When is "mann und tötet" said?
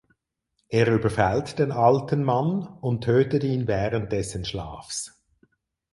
2.23-3.43